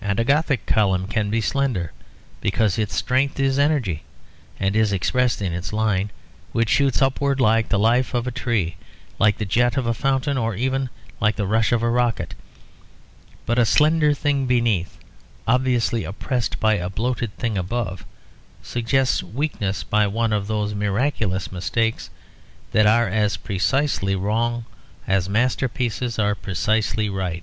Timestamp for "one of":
20.06-20.46